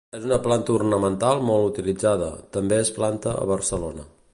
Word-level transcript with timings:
És 0.19 0.23
una 0.27 0.37
planta 0.45 0.71
ornamental 0.75 1.43
molt 1.51 1.69
utilitzada, 1.73 2.31
també 2.59 2.81
es 2.87 2.95
planta 3.01 3.41
a 3.45 3.47
Barcelona. 3.55 4.13